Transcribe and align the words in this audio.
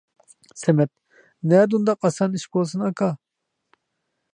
سەمەت: 0.61 0.91
نەدە 1.51 1.77
ئۇنداق 1.79 2.09
ئاسان 2.09 2.41
ئىش 2.41 2.49
بولسۇن 2.57 2.87
ئاكا. 2.91 3.15